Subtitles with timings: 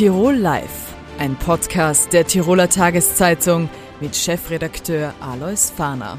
[0.00, 3.68] Tirol Live, ein Podcast der Tiroler Tageszeitung
[4.00, 6.18] mit Chefredakteur Alois Fahner.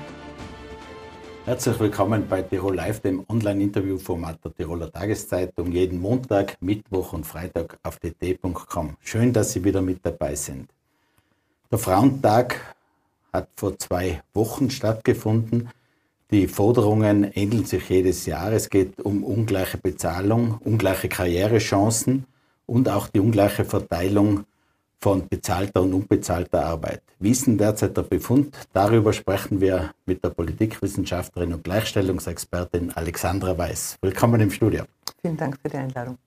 [1.46, 7.80] Herzlich willkommen bei Tirol Live, dem Online-Interview-Format der Tiroler Tageszeitung, jeden Montag, Mittwoch und Freitag
[7.82, 8.98] auf dt.com.
[9.02, 10.70] Schön, dass Sie wieder mit dabei sind.
[11.72, 12.76] Der Frauentag
[13.34, 15.70] hat vor zwei Wochen stattgefunden.
[16.30, 18.52] Die Forderungen ähneln sich jedes Jahr.
[18.52, 22.28] Es geht um ungleiche Bezahlung, ungleiche Karrierechancen
[22.72, 24.46] und auch die ungleiche Verteilung
[24.98, 27.02] von bezahlter und unbezahlter Arbeit.
[27.20, 28.56] Wie ist denn derzeit der Befund?
[28.72, 33.98] Darüber sprechen wir mit der Politikwissenschaftlerin und Gleichstellungsexpertin Alexandra Weiß.
[34.02, 34.86] Willkommen im Studio.
[35.22, 36.18] Vielen Dank für die Einladung.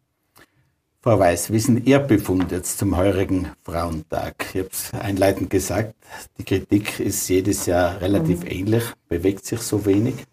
[1.00, 4.34] Frau Weiß, wie ist denn Ihr Befund jetzt zum heurigen Frauentag?
[4.52, 5.94] Ich habe es einleitend gesagt,
[6.36, 8.50] die Kritik ist jedes Jahr relativ mhm.
[8.50, 10.26] ähnlich, bewegt sich so wenig.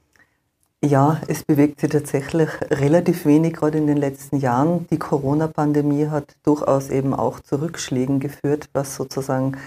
[0.83, 4.87] Ja, es bewegt sich tatsächlich relativ wenig, gerade in den letzten Jahren.
[4.87, 9.57] Die Corona-Pandemie hat durchaus eben auch zu Rückschlägen geführt, was sozusagen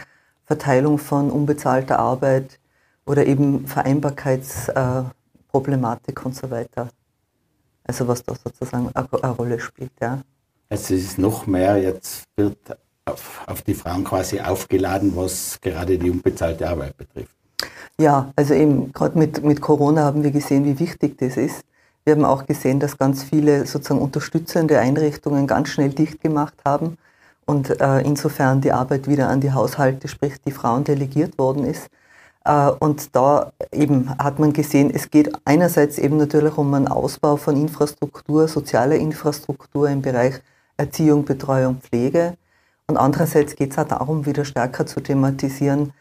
[0.44, 2.58] Verteilung von unbezahlter Arbeit
[3.06, 6.88] oder eben Vereinbarkeitsproblematik und so weiter.
[7.84, 10.20] Also was da sozusagen eine Rolle spielt, ja.
[10.68, 12.58] Also es ist noch mehr, jetzt wird
[13.04, 17.36] auf, auf die Frauen quasi aufgeladen, was gerade die unbezahlte Arbeit betrifft.
[17.98, 21.64] Ja, also eben gerade mit, mit Corona haben wir gesehen, wie wichtig das ist.
[22.04, 26.98] Wir haben auch gesehen, dass ganz viele sozusagen unterstützende Einrichtungen ganz schnell dicht gemacht haben
[27.46, 31.88] und äh, insofern die Arbeit wieder an die Haushalte, sprich die Frauen delegiert worden ist.
[32.44, 37.36] Äh, und da eben hat man gesehen, es geht einerseits eben natürlich um einen Ausbau
[37.36, 40.40] von Infrastruktur, sozialer Infrastruktur im Bereich
[40.76, 42.36] Erziehung, Betreuung, Pflege.
[42.86, 45.92] Und andererseits geht es auch darum, wieder stärker zu thematisieren,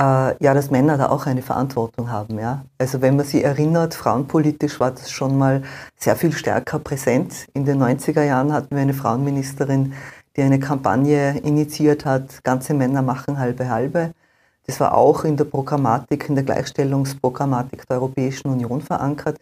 [0.00, 2.38] äh, ja, dass Männer da auch eine Verantwortung haben.
[2.38, 2.64] Ja?
[2.78, 5.62] Also wenn man sich erinnert, frauenpolitisch war das schon mal
[5.96, 7.46] sehr viel stärker präsent.
[7.52, 9.92] In den 90er Jahren hatten wir eine Frauenministerin,
[10.36, 14.12] die eine Kampagne initiiert hat, ganze Männer machen halbe halbe.
[14.66, 19.36] Das war auch in der Programmatik, in der Gleichstellungsprogrammatik der Europäischen Union verankert.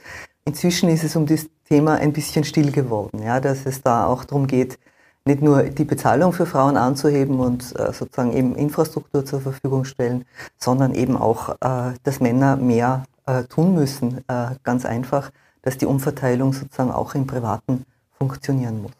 [0.44, 4.24] Inzwischen ist es um das Thema ein bisschen still geworden, ja, dass es da auch
[4.24, 4.78] darum geht,
[5.28, 10.24] nicht nur die Bezahlung für Frauen anzuheben und äh, sozusagen eben Infrastruktur zur Verfügung stellen,
[10.56, 14.24] sondern eben auch, äh, dass Männer mehr äh, tun müssen.
[14.26, 15.30] Äh, ganz einfach,
[15.62, 17.84] dass die Umverteilung sozusagen auch im Privaten
[18.18, 18.92] funktionieren muss.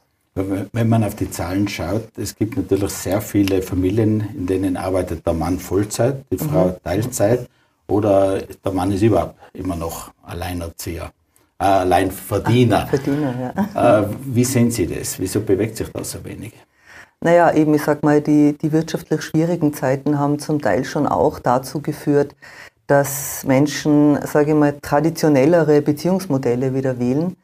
[0.72, 5.26] Wenn man auf die Zahlen schaut, es gibt natürlich sehr viele Familien, in denen arbeitet
[5.26, 6.76] der Mann Vollzeit, die Frau mhm.
[6.84, 7.48] Teilzeit
[7.88, 11.10] oder der Mann ist überhaupt immer noch Alleinerzieher
[11.58, 12.86] Alleinverdiener.
[12.86, 14.00] Verdiener, ja.
[14.00, 15.18] Äh, wie sehen Sie das?
[15.18, 16.52] Wieso bewegt sich das so wenig?
[17.20, 21.40] Naja, eben, ich sag mal, die, die wirtschaftlich schwierigen Zeiten haben zum Teil schon auch
[21.40, 22.36] dazu geführt,
[22.86, 27.36] dass Menschen, sage ich mal, traditionellere Beziehungsmodelle wieder wählen,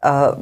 [0.00, 0.32] äh,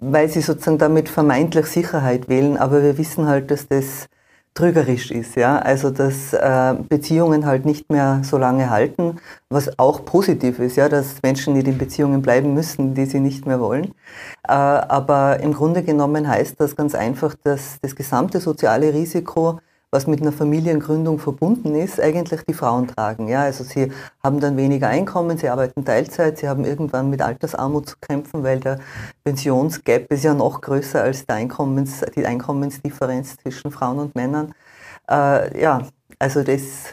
[0.00, 2.56] weil sie sozusagen damit vermeintlich Sicherheit wählen.
[2.56, 4.08] Aber wir wissen halt, dass das
[4.54, 5.58] trügerisch ist, ja.
[5.58, 9.16] Also dass äh, Beziehungen halt nicht mehr so lange halten,
[9.50, 13.46] was auch positiv ist, ja, dass Menschen nicht in Beziehungen bleiben müssen, die sie nicht
[13.46, 13.94] mehr wollen.
[14.46, 19.58] Äh, aber im Grunde genommen heißt das ganz einfach, dass das gesamte soziale Risiko
[19.94, 23.28] was mit einer Familiengründung verbunden ist, eigentlich die Frauen tragen.
[23.28, 23.92] Ja, also sie
[24.24, 28.58] haben dann weniger Einkommen, sie arbeiten Teilzeit, sie haben irgendwann mit Altersarmut zu kämpfen, weil
[28.58, 28.80] der
[29.22, 34.52] Pensionsgap ist ja noch größer als Einkommens, die Einkommensdifferenz zwischen Frauen und Männern.
[35.08, 35.86] Äh, ja,
[36.18, 36.92] also das.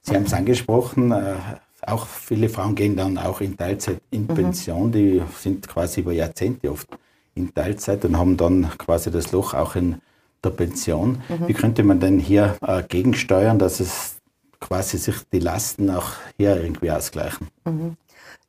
[0.00, 1.36] Sie haben es angesprochen, äh,
[1.82, 4.34] auch viele Frauen gehen dann auch in Teilzeit in mhm.
[4.34, 6.88] Pension, die sind quasi über Jahrzehnte oft
[7.36, 10.00] in Teilzeit und haben dann quasi das Loch auch in
[10.44, 11.22] der Pension.
[11.28, 11.48] Mhm.
[11.48, 14.16] Wie könnte man denn hier äh, gegensteuern, dass es
[14.60, 17.48] quasi sich die Lasten auch hier irgendwie ausgleichen?
[17.64, 17.96] Mhm.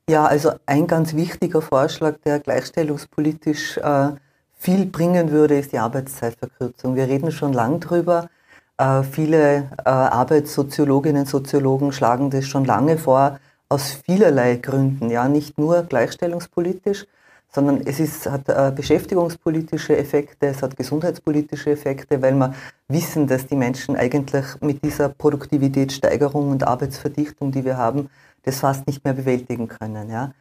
[0.09, 4.09] Ja, also ein ganz wichtiger Vorschlag, der gleichstellungspolitisch äh,
[4.53, 6.95] viel bringen würde, ist die Arbeitszeitverkürzung.
[6.95, 8.29] Wir reden schon lang drüber.
[8.77, 13.39] Äh, viele äh, Arbeitssoziologinnen und Soziologen schlagen das schon lange vor,
[13.69, 17.05] aus vielerlei Gründen, ja, nicht nur gleichstellungspolitisch,
[17.53, 22.53] sondern es ist, hat äh, beschäftigungspolitische Effekte, es hat gesundheitspolitische Effekte, weil wir
[22.88, 28.09] wissen, dass die Menschen eigentlich mit dieser Produktivitätssteigerung und Arbeitsverdichtung, die wir haben,
[28.44, 30.09] das fast nicht mehr bewältigen können.
[30.09, 30.33] Ja?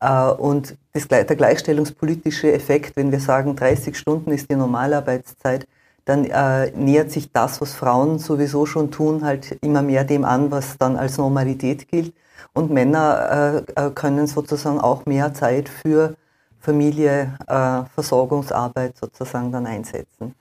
[0.00, 5.66] Äh, und das, der gleichstellungspolitische Effekt, wenn wir sagen, 30 Stunden ist die Normalarbeitszeit,
[6.04, 10.50] dann äh, nähert sich das, was Frauen sowieso schon tun, halt immer mehr dem an,
[10.50, 12.14] was dann als Normalität gilt.
[12.54, 16.14] Und Männer äh, äh können sozusagen auch mehr Zeit für
[16.60, 20.34] Familie, äh, Versorgungsarbeit sozusagen dann einsetzen.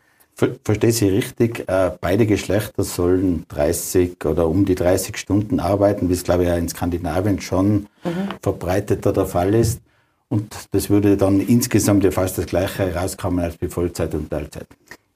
[0.63, 6.13] Verstehe Sie richtig, äh, beide Geschlechter sollen 30 oder um die 30 Stunden arbeiten, wie
[6.13, 8.29] es glaube ich ja in Skandinavien schon mhm.
[8.41, 9.81] verbreiteter der Fall ist.
[10.29, 14.67] Und das würde dann insgesamt ja fast das gleiche herauskommen als bei Vollzeit und Teilzeit.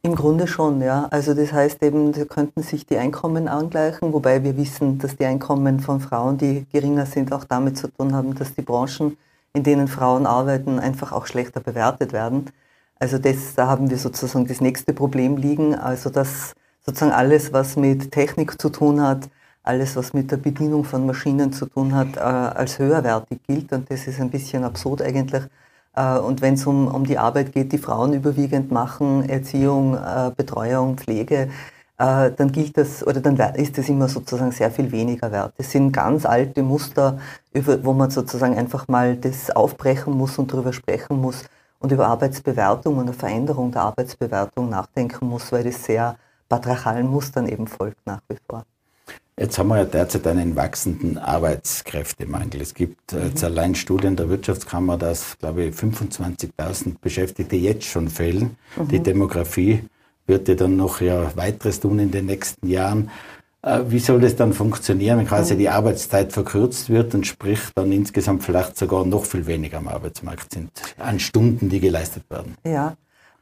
[0.04, 1.08] Im Grunde schon, ja.
[1.12, 5.26] Also das heißt eben, sie könnten sich die Einkommen angleichen, wobei wir wissen, dass die
[5.26, 9.16] Einkommen von Frauen, die geringer sind, auch damit zu tun haben, dass die Branchen,
[9.54, 12.50] in denen Frauen arbeiten, einfach auch schlechter bewertet werden.
[13.00, 16.54] Also das, da haben wir sozusagen das nächste Problem liegen, also dass
[16.86, 19.30] sozusagen alles, was mit Technik zu tun hat,
[19.64, 23.72] alles, was mit der Bedienung von Maschinen zu tun hat, äh, als höherwertig gilt.
[23.74, 25.44] Und das ist ein bisschen absurd eigentlich.
[25.96, 30.32] Äh, und wenn es um, um die Arbeit geht, die Frauen überwiegend machen, Erziehung, äh,
[30.36, 31.50] Betreuung, Pflege,
[32.02, 35.54] dann gilt das oder dann ist das immer sozusagen sehr viel weniger wert.
[35.58, 37.20] Das sind ganz alte Muster,
[37.54, 41.44] wo man sozusagen einfach mal das aufbrechen muss und darüber sprechen muss
[41.80, 46.16] und über Arbeitsbewertung und eine Veränderung der Arbeitsbewertung nachdenken muss, weil das sehr
[46.50, 48.66] patriarchalen Mustern eben folgt nach wie vor.
[49.38, 52.62] Jetzt haben wir ja derzeit einen wachsenden Arbeitskräftemangel.
[52.62, 58.10] Es gibt äh, jetzt allein Studien der Wirtschaftskammer, dass, glaube ich, 25.000 Beschäftigte jetzt schon
[58.10, 58.58] fehlen.
[58.76, 58.88] Mhm.
[58.90, 59.84] Die Demografie
[60.32, 63.12] wird ja dann noch ja weiteres tun in den nächsten Jahren.
[63.62, 67.92] Äh, wie soll das dann funktionieren, wenn quasi die Arbeitszeit verkürzt wird und sprich dann
[67.92, 72.56] insgesamt vielleicht sogar noch viel weniger am Arbeitsmarkt sind an Stunden, die geleistet werden?
[72.64, 72.96] Ja,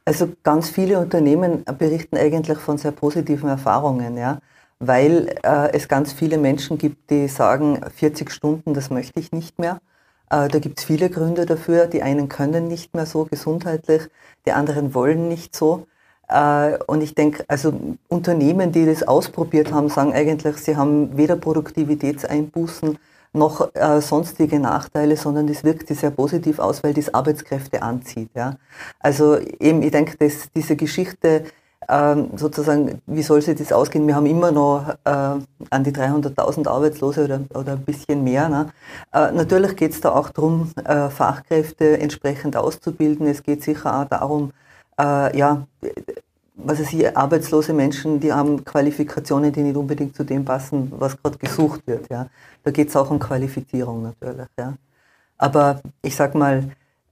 [0.04, 4.40] also ganz viele Unternehmen berichten eigentlich von sehr positiven Erfahrungen, ja,
[4.80, 9.58] weil äh, es ganz viele Menschen gibt, die sagen, 40 Stunden, das möchte ich nicht
[9.58, 9.80] mehr.
[10.28, 11.86] Äh, da gibt es viele Gründe dafür.
[11.86, 14.02] Die einen können nicht mehr so gesundheitlich,
[14.46, 15.86] die anderen wollen nicht so.
[16.30, 17.72] Äh, und ich denke, also
[18.08, 22.98] Unternehmen, die das ausprobiert haben, sagen eigentlich, sie haben weder Produktivitätseinbußen
[23.32, 28.30] noch äh, sonstige Nachteile, sondern das wirkt sich sehr positiv aus, weil das Arbeitskräfte anzieht.
[28.34, 28.56] Ja?
[28.98, 31.44] Also eben, ich denke, dass diese Geschichte
[31.88, 34.06] ähm, sozusagen, wie soll sich das ausgehen?
[34.06, 38.48] Wir haben immer noch äh, an die 300.000 Arbeitslose oder, oder ein bisschen mehr.
[38.48, 38.66] Ne?
[39.12, 43.26] Äh, natürlich geht es da auch darum, äh, Fachkräfte entsprechend auszubilden.
[43.26, 44.52] Es geht sicher auch darum,
[45.00, 45.66] äh, ja,
[46.56, 51.20] was weiß ich, arbeitslose Menschen, die haben Qualifikationen, die nicht unbedingt zu dem passen, was
[51.20, 52.08] gerade gesucht wird.
[52.10, 52.28] Ja.
[52.64, 54.48] Da geht es auch um Qualifizierung natürlich.
[54.58, 54.74] Ja.
[55.38, 56.64] Aber ich sag mal,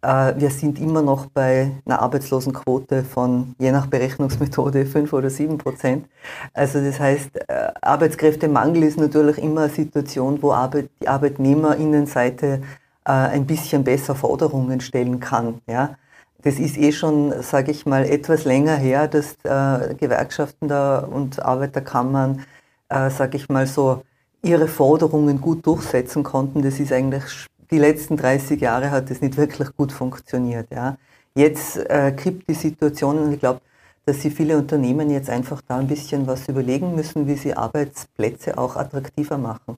[0.02, 5.56] äh, wir sind immer noch bei einer Arbeitslosenquote von, je nach Berechnungsmethode, 5 oder 7
[5.56, 6.06] Prozent.
[6.52, 12.61] Also das heißt, äh, Arbeitskräftemangel ist natürlich immer eine Situation, wo Arbeit, die Arbeitnehmerinnenseite
[13.05, 15.62] äh, ein bisschen besser Forderungen stellen kann.
[15.67, 15.96] Ja
[16.43, 21.43] das ist eh schon, sage ich mal, etwas länger her, dass äh, Gewerkschaften da und
[21.43, 22.44] Arbeiterkammern,
[22.88, 24.02] äh, sage ich mal so,
[24.43, 26.62] ihre Forderungen gut durchsetzen konnten.
[26.62, 27.25] Das ist eigentlich,
[27.70, 30.69] die letzten 30 Jahre hat das nicht wirklich gut funktioniert.
[30.70, 30.96] Ja.
[31.35, 33.61] Jetzt äh, kippt die Situation und ich glaube,
[34.06, 38.56] dass sie viele Unternehmen jetzt einfach da ein bisschen was überlegen müssen, wie sie Arbeitsplätze
[38.56, 39.76] auch attraktiver machen.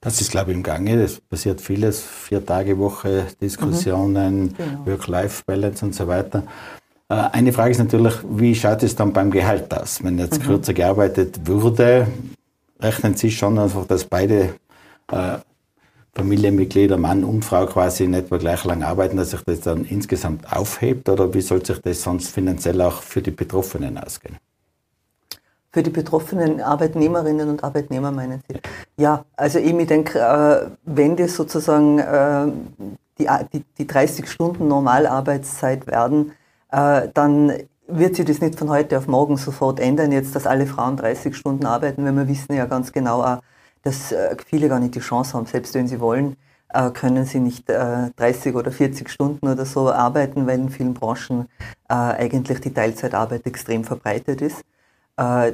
[0.00, 1.02] Das ist, glaube ich, im Gange.
[1.02, 2.02] Es passiert vieles.
[2.02, 4.56] Vier Tage Woche, Diskussionen, mhm.
[4.56, 4.86] genau.
[4.86, 6.44] Work-Life-Balance und so weiter.
[7.10, 10.02] Äh, eine Frage ist natürlich, wie schaut es dann beim Gehalt aus?
[10.02, 10.46] Wenn jetzt mhm.
[10.46, 12.06] kürzer gearbeitet würde,
[12.80, 14.54] rechnen Sie schon einfach, dass beide
[15.12, 15.38] äh,
[16.14, 20.50] Familienmitglieder, Mann und Frau quasi in etwa gleich lang arbeiten, dass sich das dann insgesamt
[20.52, 21.08] aufhebt?
[21.08, 24.38] Oder wie soll sich das sonst finanziell auch für die Betroffenen ausgehen?
[25.72, 28.58] Für die betroffenen Arbeitnehmerinnen und Arbeitnehmer meinen Sie?
[28.96, 32.48] Ja, also ich denke, äh, wenn das sozusagen äh,
[33.18, 36.32] die, die, die 30 Stunden Normalarbeitszeit werden,
[36.72, 37.52] äh, dann
[37.86, 41.36] wird sich das nicht von heute auf morgen sofort ändern, jetzt, dass alle Frauen 30
[41.36, 43.38] Stunden arbeiten, weil wir wissen ja ganz genau auch,
[43.82, 44.14] dass
[44.46, 46.36] viele gar nicht die Chance haben, selbst wenn sie wollen,
[46.92, 51.48] können sie nicht 30 oder 40 Stunden oder so arbeiten, weil in vielen Branchen
[51.88, 54.62] eigentlich die Teilzeitarbeit extrem verbreitet ist.
[55.20, 55.52] Äh,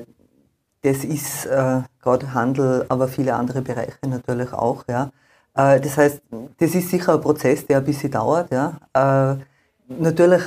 [0.83, 4.85] das ist äh, gerade Handel, aber viele andere Bereiche natürlich auch.
[4.89, 5.11] Ja.
[5.55, 6.23] Äh, das heißt,
[6.59, 8.53] das ist sicher ein Prozess, der ein bisschen dauert.
[8.53, 9.39] Ja.
[9.89, 10.43] Natürlich,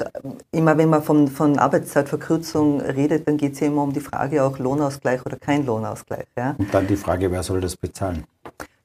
[0.52, 4.44] immer wenn man von, von Arbeitszeitverkürzung redet, dann geht es ja immer um die Frage
[4.44, 6.28] auch Lohnausgleich oder kein Lohnausgleich.
[6.36, 6.56] Ja.
[6.58, 8.26] Und dann die Frage, wer soll das bezahlen?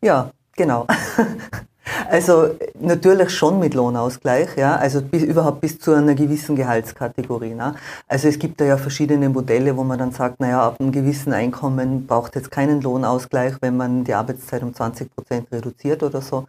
[0.01, 0.87] Ja, genau.
[2.11, 2.51] Also
[2.81, 7.55] natürlich schon mit Lohnausgleich, ja, also bis, überhaupt bis zu einer gewissen Gehaltskategorie.
[7.55, 7.75] Ne?
[8.09, 11.33] Also es gibt da ja verschiedene Modelle, wo man dann sagt, naja, ab einem gewissen
[11.33, 16.47] Einkommen braucht jetzt keinen Lohnausgleich, wenn man die Arbeitszeit um 20 Prozent reduziert oder so.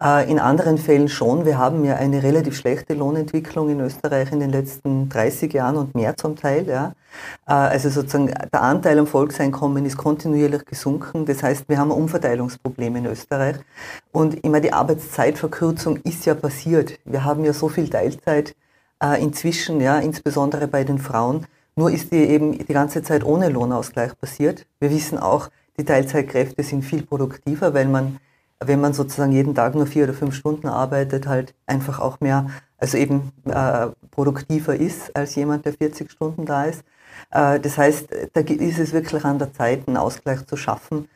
[0.00, 1.44] Äh, in anderen Fällen schon.
[1.44, 5.94] Wir haben ja eine relativ schlechte Lohnentwicklung in Österreich in den letzten 30 Jahren und
[5.94, 6.66] mehr zum Teil.
[6.68, 6.92] Ja.
[7.46, 11.26] Äh, also sozusagen der Anteil am Volkseinkommen ist kontinuierlich gesunken.
[11.26, 13.56] Das heißt, wir haben ein Umverteilungsproblem in Österreich.
[14.12, 16.98] Und immer die Arbeitszeitverkürzung ist ja passiert.
[17.04, 18.54] Wir haben ja so viel Teilzeit
[19.02, 21.46] äh, inzwischen, ja, insbesondere bei den Frauen.
[21.76, 24.66] Nur ist die eben die ganze Zeit ohne Lohnausgleich passiert.
[24.80, 25.48] Wir wissen auch,
[25.78, 28.18] die Teilzeitkräfte sind viel produktiver, weil man
[28.60, 32.50] wenn man sozusagen jeden Tag nur vier oder fünf Stunden arbeitet, halt einfach auch mehr,
[32.78, 36.82] also eben äh, produktiver ist als jemand, der 40 Stunden da ist.
[37.30, 41.08] Äh, das heißt, da ist es wirklich an der Zeit, einen Ausgleich zu schaffen.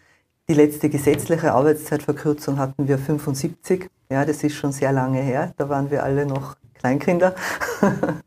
[0.49, 3.88] Die letzte gesetzliche Arbeitszeitverkürzung hatten wir 75.
[4.11, 5.54] Ja, das ist schon sehr lange her.
[5.57, 7.35] Da waren wir alle noch Kleinkinder.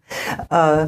[0.50, 0.88] Äh,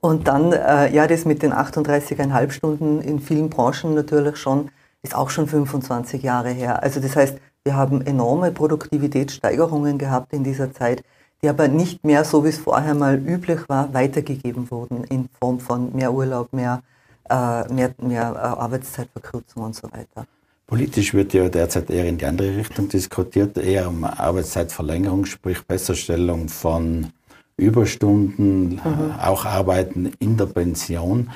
[0.00, 4.70] und dann, äh, ja, das mit den 38,5 Stunden in vielen Branchen natürlich schon,
[5.02, 6.82] ist auch schon 25 Jahre her.
[6.82, 11.04] Also das heißt, wir haben enorme Produktivitätssteigerungen gehabt in dieser Zeit,
[11.42, 15.60] die aber nicht mehr, so wie es vorher mal üblich war, weitergegeben wurden in Form
[15.60, 16.82] von mehr Urlaub, mehr,
[17.28, 20.26] äh, mehr, mehr äh, Arbeitszeitverkürzung und so weiter.
[20.66, 26.48] Politisch wird ja derzeit eher in die andere Richtung diskutiert, eher um Arbeitszeitverlängerung, sprich Besserstellung
[26.48, 27.12] von
[27.56, 29.14] Überstunden, mhm.
[29.22, 31.30] auch Arbeiten in der Pension,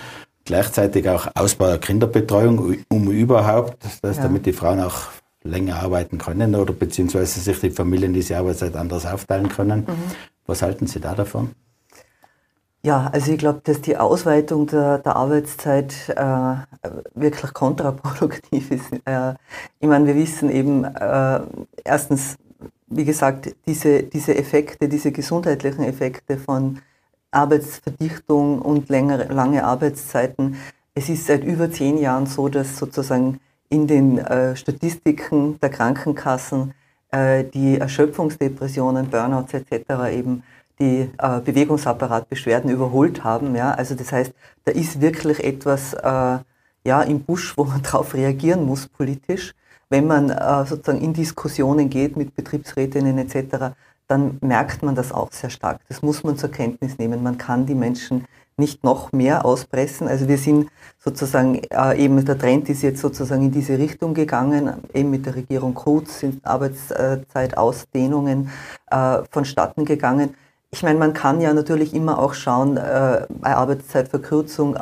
[0.45, 4.25] gleichzeitig auch Ausbau der Kinderbetreuung, um überhaupt, dass ja.
[4.25, 5.09] damit die Frauen auch
[5.43, 9.81] länger arbeiten können oder beziehungsweise sich die Familien diese Arbeitszeit anders aufteilen können.
[9.81, 9.95] Mhm.
[10.47, 11.51] Was halten Sie da davon?
[12.83, 16.55] Ja, also ich glaube, dass die Ausweitung der, der Arbeitszeit äh,
[17.15, 18.93] wirklich kontraproduktiv ist.
[19.05, 19.35] Äh,
[19.81, 21.41] ich meine, wir wissen eben äh,
[21.85, 22.37] erstens,
[22.87, 26.79] wie gesagt, diese, diese Effekte, diese gesundheitlichen Effekte von
[27.31, 30.57] Arbeitsverdichtung und längere, lange Arbeitszeiten.
[30.95, 36.75] Es ist seit über zehn Jahren so, dass sozusagen in den äh, Statistiken der Krankenkassen
[37.11, 40.13] äh, die Erschöpfungsdepressionen, Burnouts etc.
[40.13, 40.43] eben
[40.79, 43.57] die äh, Bewegungsapparatbeschwerden überholt haben.
[43.57, 43.73] Ja?
[43.73, 44.33] Also das heißt,
[44.65, 46.39] da ist wirklich etwas äh,
[46.85, 49.55] ja, im Busch, wo man darauf reagieren muss politisch
[49.91, 53.75] wenn man äh, sozusagen in Diskussionen geht mit Betriebsrätinnen etc.,
[54.07, 55.81] dann merkt man das auch sehr stark.
[55.89, 57.23] Das muss man zur Kenntnis nehmen.
[57.23, 58.25] Man kann die Menschen
[58.61, 60.07] nicht noch mehr auspressen.
[60.07, 64.75] Also wir sind sozusagen äh, eben der Trend ist jetzt sozusagen in diese Richtung gegangen,
[64.95, 68.51] eben mit der Regierung Kurz sind Arbeitszeitausdehnungen
[68.91, 70.35] äh, vonstatten gegangen.
[70.71, 74.77] Ich meine, man kann ja natürlich immer auch schauen, äh, bei Arbeitszeitverkürzung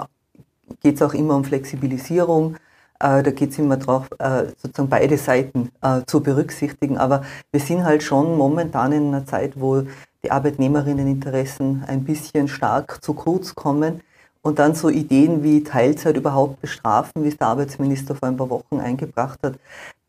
[0.83, 2.57] geht es auch immer um Flexibilisierung.
[3.01, 6.99] Äh, da geht es immer darauf, äh, sozusagen beide Seiten äh, zu berücksichtigen.
[6.99, 9.85] Aber wir sind halt schon momentan in einer Zeit, wo
[10.25, 14.01] die Arbeitnehmerinneninteressen ein bisschen stark zu kurz kommen.
[14.41, 18.51] Und dann so Ideen wie Teilzeit überhaupt bestrafen, wie es der Arbeitsminister vor ein paar
[18.51, 19.59] Wochen eingebracht hat,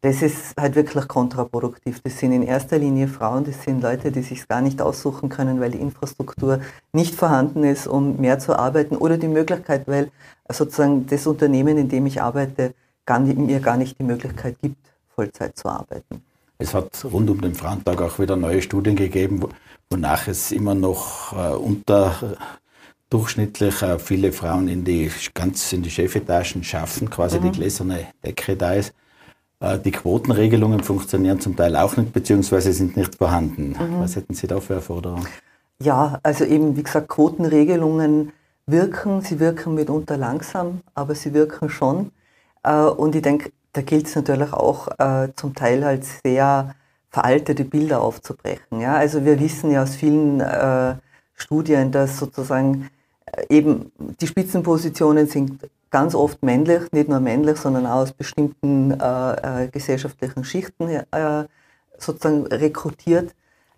[0.01, 1.99] das ist halt wirklich kontraproduktiv.
[2.01, 5.59] Das sind in erster Linie Frauen, das sind Leute, die sich gar nicht aussuchen können,
[5.59, 6.61] weil die Infrastruktur
[6.93, 10.09] nicht vorhanden ist, um mehr zu arbeiten oder die Möglichkeit, weil
[10.49, 12.73] sozusagen das Unternehmen, in dem ich arbeite,
[13.05, 14.77] gar nicht, mir gar nicht die Möglichkeit gibt,
[15.09, 16.23] Vollzeit zu arbeiten.
[16.59, 19.41] Es hat rund um den Frauentag auch wieder neue Studien gegeben,
[19.89, 22.37] wonach es immer noch äh, unter
[23.09, 27.43] durchschnittlich äh, viele Frauen in die ganz in die Chefetagen schaffen, quasi mhm.
[27.43, 28.93] die gläserne Decke da ist.
[29.59, 33.69] Äh, die Quotenregelungen funktionieren zum Teil auch nicht, beziehungsweise sind nicht vorhanden.
[33.71, 33.99] Mhm.
[33.99, 35.27] Was hätten Sie da für Erforderungen?
[35.81, 38.33] Ja, also eben, wie gesagt, Quotenregelungen
[38.67, 39.21] wirken.
[39.21, 42.11] Sie wirken mitunter langsam, aber sie wirken schon.
[42.63, 46.75] Äh, und ich denke, da gilt es natürlich auch äh, zum Teil halt sehr
[47.09, 48.79] veraltete Bilder aufzubrechen.
[48.79, 48.95] Ja?
[48.95, 50.95] Also wir wissen ja aus vielen äh,
[51.33, 52.89] Studien, dass sozusagen
[53.49, 55.59] eben die Spitzenpositionen sind
[55.91, 61.45] ganz oft männlich, nicht nur männlich, sondern auch aus bestimmten äh, gesellschaftlichen Schichten äh,
[61.97, 63.33] sozusagen rekrutiert.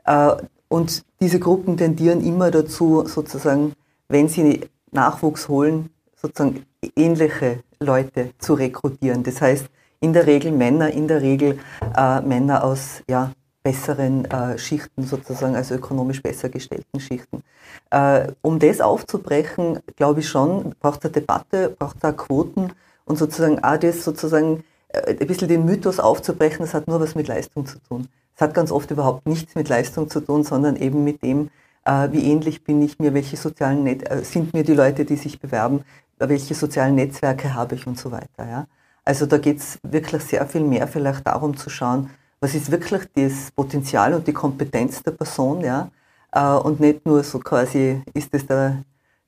[0.05, 0.35] Äh,
[0.67, 3.73] und diese Gruppen tendieren immer dazu, sozusagen,
[4.07, 4.61] wenn sie
[4.91, 9.23] Nachwuchs holen, sozusagen ähnliche Leute zu rekrutieren.
[9.23, 9.67] Das heißt,
[10.01, 11.59] in der Regel Männer, in der Regel
[11.95, 13.31] äh, Männer aus ja,
[13.63, 17.43] besseren äh, Schichten sozusagen, also ökonomisch besser gestellten Schichten.
[17.91, 22.73] Äh, um das aufzubrechen, glaube ich schon, braucht es Debatte, braucht es Quoten
[23.05, 27.13] und sozusagen auch das sozusagen äh, ein bisschen den Mythos aufzubrechen, das hat nur was
[27.15, 28.07] mit Leistung zu tun.
[28.35, 31.51] Es hat ganz oft überhaupt nichts mit Leistung zu tun, sondern eben mit dem,
[31.85, 35.15] äh, wie ähnlich bin ich mir, welche sozialen Net äh, sind mir die Leute, die
[35.15, 35.83] sich bewerben,
[36.17, 38.47] welche sozialen Netzwerke habe ich und so weiter.
[38.49, 38.67] Ja?
[39.03, 43.03] Also da geht es wirklich sehr viel mehr vielleicht darum zu schauen, was ist wirklich
[43.13, 45.89] das Potenzial und die Kompetenz der Person, ja,
[46.31, 48.83] äh, und nicht nur so quasi, ist es der,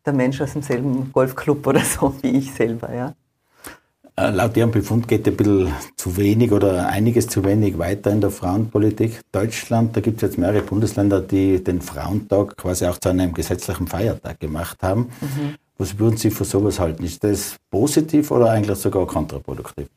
[0.06, 3.14] der Mensch aus demselben Golfclub oder so wie ich selber, ja.
[4.16, 8.22] Äh, laut Ihrem Befund geht ein bisschen zu wenig oder einiges zu wenig weiter in
[8.22, 9.22] der Frauenpolitik.
[9.32, 13.88] Deutschland, da gibt es jetzt mehrere Bundesländer, die den Frauentag quasi auch zu einem gesetzlichen
[13.88, 15.10] Feiertag gemacht haben.
[15.20, 15.56] Mhm.
[15.78, 17.04] Was würden Sie für sowas halten?
[17.04, 19.88] Ist das positiv oder eigentlich sogar kontraproduktiv?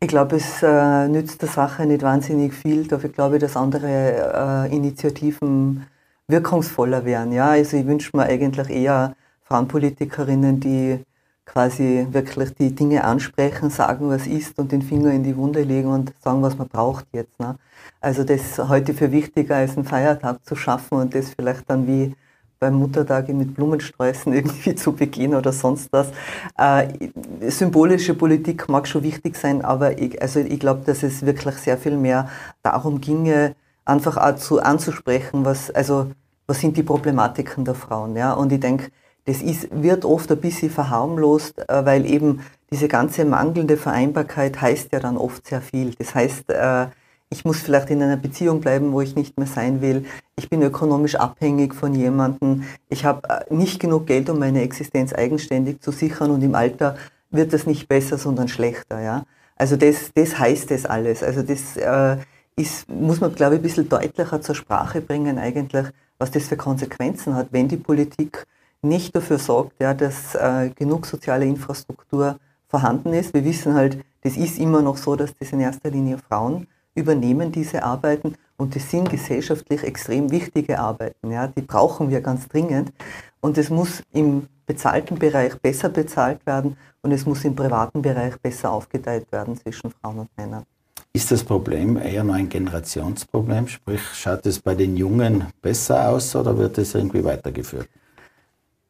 [0.00, 2.86] Ich glaube, es äh, nützt der Sache nicht wahnsinnig viel.
[2.86, 5.86] Dafür glaube ich, dass andere äh, Initiativen
[6.28, 7.32] wirkungsvoller wären.
[7.32, 7.50] Ja?
[7.50, 11.00] Also ich wünsche mir eigentlich eher Frauenpolitikerinnen, die
[11.44, 15.88] quasi wirklich die Dinge ansprechen, sagen, was ist und den Finger in die Wunde legen
[15.88, 17.40] und sagen, was man braucht jetzt.
[17.40, 17.56] Ne?
[18.00, 22.14] Also das heute für wichtiger als einen Feiertag zu schaffen und das vielleicht dann wie
[22.58, 26.08] beim Muttertag mit Blumensträußen irgendwie zu begehen oder sonst was.
[26.56, 27.10] Äh,
[27.48, 31.78] symbolische Politik mag schon wichtig sein, aber ich, also ich glaube, dass es wirklich sehr
[31.78, 32.28] viel mehr
[32.62, 36.10] darum ginge, einfach auch zu, anzusprechen, was, also,
[36.46, 38.16] was sind die Problematiken der Frauen.
[38.16, 38.32] Ja?
[38.32, 38.90] Und ich denke,
[39.24, 44.92] das ist, wird oft ein bisschen verharmlost, äh, weil eben diese ganze mangelnde Vereinbarkeit heißt
[44.92, 45.94] ja dann oft sehr viel.
[45.98, 46.86] Das heißt, äh,
[47.30, 50.06] ich muss vielleicht in einer Beziehung bleiben, wo ich nicht mehr sein will.
[50.36, 52.64] Ich bin ökonomisch abhängig von jemandem.
[52.88, 56.96] Ich habe äh, nicht genug Geld, um meine Existenz eigenständig zu sichern und im Alter
[57.30, 59.00] wird das nicht besser, sondern schlechter.
[59.00, 59.24] Ja?
[59.56, 61.22] Also das, das heißt das alles.
[61.22, 62.16] Also das äh,
[62.56, 65.86] ist, muss man, glaube ich, ein bisschen deutlicher zur Sprache bringen eigentlich,
[66.18, 68.46] was das für Konsequenzen hat, wenn die Politik
[68.80, 73.34] nicht dafür sorgt, ja, dass äh, genug soziale Infrastruktur vorhanden ist.
[73.34, 76.66] Wir wissen halt, das ist immer noch so, dass das in erster Linie Frauen
[76.98, 81.30] übernehmen diese Arbeiten und das sind gesellschaftlich extrem wichtige Arbeiten.
[81.30, 82.92] Ja, die brauchen wir ganz dringend
[83.40, 88.38] und es muss im bezahlten Bereich besser bezahlt werden und es muss im privaten Bereich
[88.40, 90.64] besser aufgeteilt werden zwischen Frauen und Männern.
[91.12, 93.66] Ist das Problem eher nur ein Generationsproblem?
[93.68, 97.88] Sprich, schaut es bei den Jungen besser aus oder wird es irgendwie weitergeführt?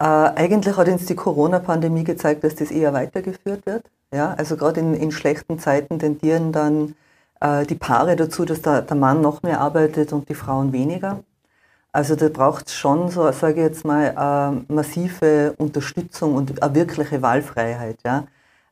[0.00, 3.84] Äh, eigentlich hat uns die Corona-Pandemie gezeigt, dass das eher weitergeführt wird.
[4.12, 6.94] Ja, also gerade in, in schlechten Zeiten tendieren dann
[7.40, 11.20] äh, die Paare dazu, dass der, der Mann noch mehr arbeitet und die Frauen weniger.
[11.92, 16.74] Also da braucht es schon, so sage ich jetzt mal, äh, massive Unterstützung und eine
[16.74, 17.98] wirkliche Wahlfreiheit.
[18.04, 18.24] Ja?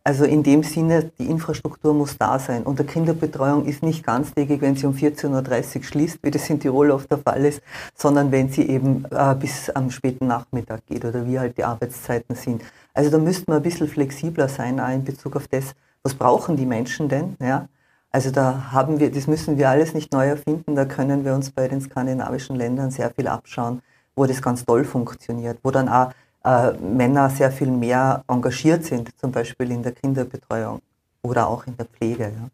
[0.04, 2.62] Also in dem Sinne, die Infrastruktur muss da sein.
[2.62, 6.60] Und der Kinderbetreuung ist nicht ganztägig, wenn sie um 14.30 Uhr schließt, wie das in
[6.60, 7.60] Tirol oft der Fall ist,
[7.94, 12.36] sondern wenn sie eben äh, bis am späten Nachmittag geht oder wie halt die Arbeitszeiten
[12.36, 12.62] sind.
[12.94, 16.56] Also da müsste man ein bisschen flexibler sein, auch in Bezug auf das, was brauchen
[16.56, 17.34] die Menschen denn.
[17.40, 17.66] Ja?
[18.10, 21.50] Also da haben wir, das müssen wir alles nicht neu erfinden, da können wir uns
[21.50, 23.82] bei den skandinavischen Ländern sehr viel abschauen,
[24.14, 26.12] wo das ganz toll funktioniert, wo dann auch
[26.44, 30.80] äh, Männer sehr viel mehr engagiert sind, zum Beispiel in der Kinderbetreuung
[31.22, 32.24] oder auch in der Pflege.
[32.24, 32.48] Ja.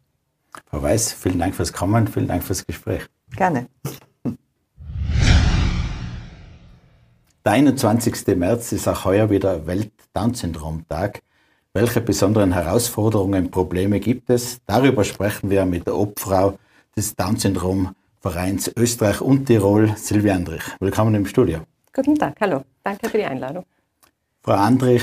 [0.69, 3.07] Frau Weiß, vielen Dank fürs Kommen, vielen Dank fürs Gespräch.
[3.35, 3.67] Gerne.
[7.45, 8.37] Der 21.
[8.37, 11.21] März ist auch heuer wieder Welt-Down-Syndrom-Tag.
[11.75, 14.59] Welche besonderen Herausforderungen, Probleme gibt es?
[14.67, 16.59] Darüber sprechen wir mit der Obfrau
[16.95, 20.61] des Down-Syndrom-Vereins Österreich und Tirol, Silvia Andrich.
[20.79, 21.61] Willkommen im Studio.
[21.91, 22.61] Guten Tag, hallo.
[22.83, 23.65] Danke für die Einladung.
[24.43, 25.01] Frau Andrich,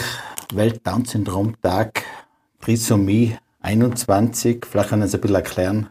[0.54, 2.04] Welt-Down-Syndrom-Tag,
[2.60, 4.64] Trisomie 21.
[4.64, 5.88] Vielleicht können Sie ein bisschen erklären,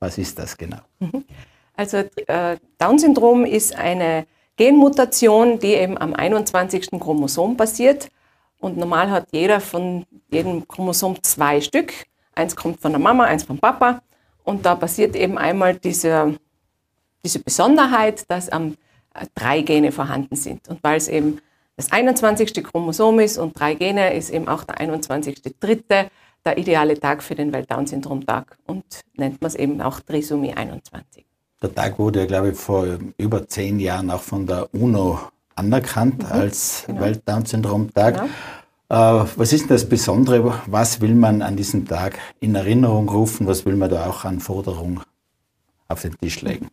[0.00, 0.80] was ist das genau?
[0.98, 1.24] Mhm.
[1.76, 6.90] Also äh, Down-Syndrom ist eine Genmutation, die eben am 21.
[6.90, 8.08] Chromosom passiert.
[8.62, 11.92] Und normal hat jeder von jedem Chromosom zwei Stück.
[12.36, 14.02] Eins kommt von der Mama, eins vom Papa.
[14.44, 16.38] Und da passiert eben einmal diese,
[17.24, 18.76] diese Besonderheit, dass am
[19.14, 20.68] äh, drei Gene vorhanden sind.
[20.68, 21.40] Und weil es eben
[21.76, 22.62] das 21.
[22.62, 26.08] Chromosom ist und drei Gene, ist eben auch der 21.3.
[26.44, 28.84] der ideale Tag für den Welt-Down-Syndrom-Tag und
[29.16, 31.26] nennt man es eben auch Trisomie 21.
[31.60, 35.18] Der Tag wurde ja, glaube ich, vor über zehn Jahren auch von der UNO
[35.54, 37.00] anerkannt mhm, als genau.
[37.00, 38.14] Welt-Down-Syndrom-Tag.
[38.14, 38.26] Genau.
[38.92, 40.60] Äh, was ist denn das Besondere?
[40.66, 43.46] Was will man an diesem Tag in Erinnerung rufen?
[43.46, 45.00] Was will man da auch an Forderungen
[45.88, 46.68] auf den Tisch legen?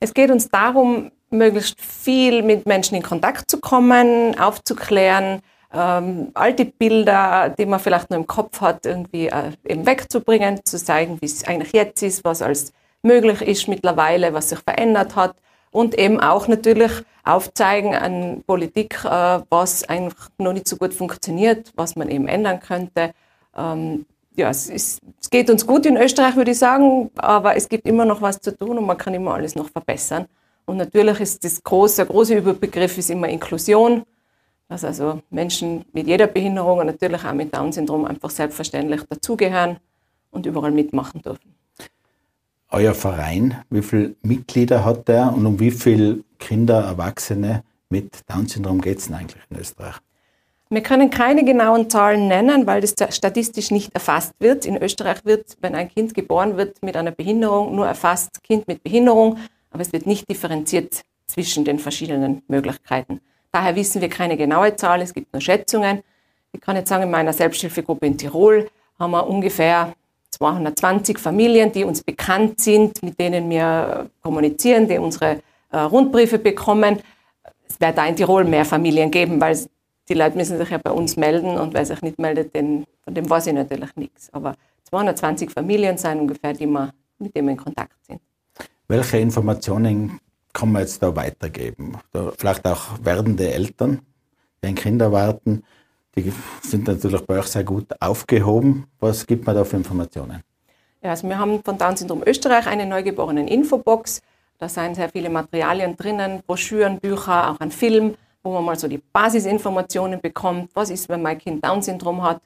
[0.00, 6.64] Es geht uns darum, möglichst viel mit Menschen in Kontakt zu kommen, aufzuklären, ähm, alte
[6.64, 11.26] Bilder, die man vielleicht nur im Kopf hat, irgendwie äh, eben wegzubringen, zu zeigen, wie
[11.26, 15.36] es eigentlich jetzt ist, was alles möglich ist mittlerweile, was sich verändert hat
[15.70, 16.92] und eben auch natürlich
[17.24, 22.60] aufzeigen an Politik, äh, was einfach noch nicht so gut funktioniert, was man eben ändern
[22.60, 23.12] könnte.
[23.56, 24.06] Ähm,
[24.36, 27.86] ja, es, ist, es geht uns gut in Österreich, würde ich sagen, aber es gibt
[27.86, 30.26] immer noch was zu tun und man kann immer alles noch verbessern.
[30.64, 34.04] Und natürlich ist das große, der große Überbegriff ist immer Inklusion,
[34.68, 39.78] dass also Menschen mit jeder Behinderung und natürlich auch mit Down-Syndrom einfach selbstverständlich dazugehören
[40.30, 41.59] und überall mitmachen dürfen.
[42.70, 48.80] Euer Verein, wie viele Mitglieder hat der und um wie viele Kinder, Erwachsene mit Down-Syndrom
[48.80, 49.96] geht es eigentlich in Österreich?
[50.72, 54.66] Wir können keine genauen Zahlen nennen, weil das statistisch nicht erfasst wird.
[54.66, 58.84] In Österreich wird, wenn ein Kind geboren wird mit einer Behinderung, nur erfasst Kind mit
[58.84, 59.36] Behinderung
[59.70, 63.20] aber es wird nicht differenziert zwischen den verschiedenen Möglichkeiten.
[63.52, 66.02] Daher wissen wir keine genaue Zahl, es gibt nur Schätzungen.
[66.52, 69.92] Ich kann jetzt sagen, in meiner Selbsthilfegruppe in Tirol haben wir ungefähr
[70.40, 76.98] 220 Familien, die uns bekannt sind, mit denen wir kommunizieren, die unsere äh, Rundbriefe bekommen.
[77.68, 79.58] Es wird da in Tirol mehr Familien geben, weil
[80.08, 83.14] die Leute müssen sich ja bei uns melden und wer sich nicht meldet, den, von
[83.14, 84.32] dem weiß ich natürlich nichts.
[84.32, 88.20] Aber 220 Familien sind ungefähr, die wir, mit denen in Kontakt sind.
[88.88, 90.20] Welche Informationen
[90.54, 91.98] kann man jetzt da weitergeben?
[92.12, 94.00] Da vielleicht auch werdende Eltern,
[94.62, 95.62] die ein Kind erwarten,
[96.16, 98.86] die sind natürlich bei euch sehr gut aufgehoben.
[98.98, 100.42] Was gibt man da für Informationen?
[101.02, 104.20] Ja, also wir haben von Down Syndrom Österreich eine neugeborenen Infobox.
[104.58, 108.88] Da sind sehr viele Materialien drinnen, Broschüren, Bücher, auch ein Film, wo man mal so
[108.88, 110.70] die Basisinformationen bekommt.
[110.74, 112.42] Was ist, wenn mein Kind Down Syndrom hat?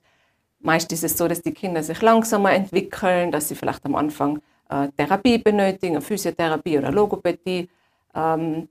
[0.61, 4.40] Meist ist es so, dass die Kinder sich langsamer entwickeln, dass sie vielleicht am Anfang
[4.70, 7.68] äh, Therapie benötigen, Physiotherapie oder Logopädie.
[8.14, 8.68] Ähm,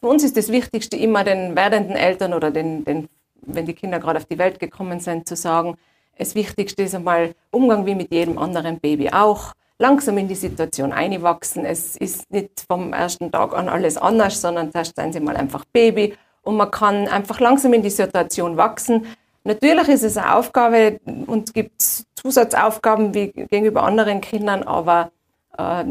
[0.00, 3.08] für uns ist das Wichtigste immer den werdenden Eltern oder den, den,
[3.46, 5.76] wenn die Kinder gerade auf die Welt gekommen sind, zu sagen,
[6.18, 9.52] das Wichtigste ist einmal Umgang wie mit jedem anderen Baby auch.
[9.78, 11.64] Langsam in die Situation einwachsen.
[11.64, 15.64] Es ist nicht vom ersten Tag an alles anders, sondern zuerst seien sie mal einfach
[15.64, 19.06] Baby und man kann einfach langsam in die Situation wachsen.
[19.44, 21.82] Natürlich ist es eine Aufgabe und es gibt
[22.14, 25.10] Zusatzaufgaben wie gegenüber anderen Kindern, aber
[25.58, 25.84] äh,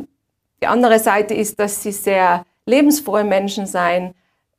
[0.62, 4.14] die andere Seite ist, dass sie sehr lebensfrohe Menschen sein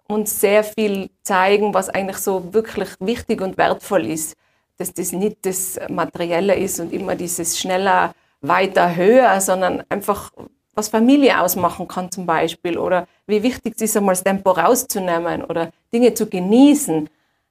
[0.09, 4.37] und sehr viel zeigen, was eigentlich so wirklich wichtig und wertvoll ist.
[4.79, 10.33] Dass das nicht das Materielle ist und immer dieses schneller, weiter, höher, sondern einfach
[10.75, 15.45] was Familie ausmachen kann zum Beispiel oder wie wichtig es ist, einmal das Tempo rauszunehmen
[15.45, 17.09] oder Dinge zu genießen.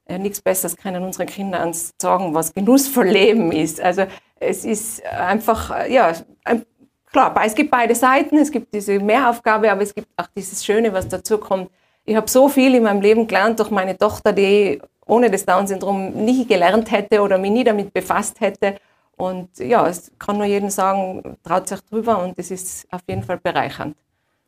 [0.08, 3.80] Ja, nichts Besseres können unsere Kinder uns sagen, was genussvoll Leben ist.
[3.80, 4.06] Also
[4.40, 6.12] es ist einfach, ja,
[6.44, 6.66] ein,
[7.12, 10.92] klar, es gibt beide Seiten, es gibt diese Mehraufgabe, aber es gibt auch dieses Schöne,
[10.92, 11.70] was dazu kommt.
[12.04, 16.24] Ich habe so viel in meinem Leben gelernt durch meine Tochter, die ohne das Down-Syndrom
[16.24, 18.76] nie gelernt hätte oder mich nie damit befasst hätte.
[19.16, 23.22] Und ja, es kann nur jedem sagen, traut sich drüber und es ist auf jeden
[23.22, 23.96] Fall bereichernd.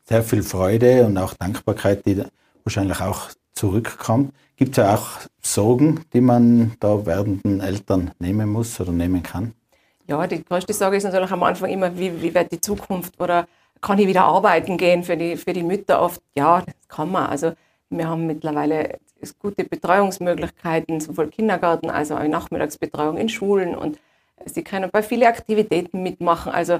[0.03, 2.23] Sehr viel Freude und auch Dankbarkeit, die
[2.63, 4.33] wahrscheinlich auch zurückkommt.
[4.57, 5.07] Gibt es ja auch
[5.41, 9.53] Sorgen, die man da werdenden Eltern nehmen muss oder nehmen kann?
[10.07, 13.47] Ja, die größte Sorge ist natürlich am Anfang immer, wie, wie wird die Zukunft oder
[13.85, 16.19] kann ich wieder arbeiten gehen für die, für die Mütter oft?
[16.35, 17.27] Ja, das kann man.
[17.27, 17.53] Also
[17.91, 18.97] wir haben mittlerweile
[19.37, 23.99] gute Betreuungsmöglichkeiten, sowohl Kindergarten als auch Nachmittagsbetreuung in Schulen und
[24.45, 26.51] sie können bei vielen Aktivitäten mitmachen.
[26.51, 26.79] Also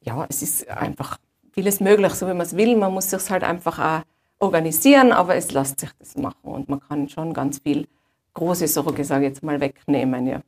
[0.00, 1.18] ja, es ist einfach
[1.52, 2.74] vieles möglich, so wie man es will.
[2.74, 4.02] Man muss sich halt einfach auch
[4.38, 7.86] organisieren, aber es lässt sich das machen und man kann schon ganz viel
[8.32, 10.26] große Sorge, sage ich jetzt mal, wegnehmen.
[10.26, 10.40] Ja.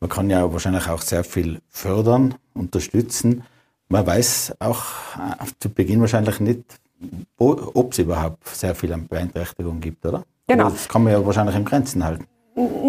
[0.00, 3.44] Man kann ja wahrscheinlich auch sehr viel fördern, unterstützen.
[3.88, 4.82] Man weiß auch
[5.16, 6.62] äh, zu Beginn wahrscheinlich nicht,
[7.38, 10.24] ob es überhaupt sehr viel an Beeinträchtigung gibt, oder?
[10.46, 10.70] Genau.
[10.70, 12.26] Das kann man ja wahrscheinlich im Grenzen halten.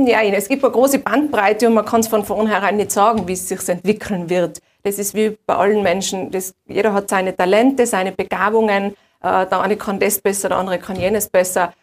[0.07, 3.33] Ja, es gibt eine große Bandbreite und man kann es von vornherein nicht sagen, wie
[3.33, 4.59] es sich entwickeln wird.
[4.83, 6.31] Das ist wie bei allen Menschen.
[6.31, 8.95] Das, jeder hat seine Talente, seine Begabungen.
[9.21, 11.73] Äh, der eine kann das besser, der andere kann jenes besser.